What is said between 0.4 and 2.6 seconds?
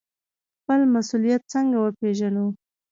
خپل مسوولیت څنګه وپیژنو؟